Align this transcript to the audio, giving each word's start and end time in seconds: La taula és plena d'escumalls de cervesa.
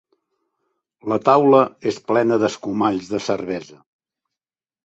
La 1.11 1.19
taula 1.27 1.59
és 1.93 2.01
plena 2.13 2.39
d'escumalls 2.45 3.13
de 3.15 3.21
cervesa. 3.29 3.79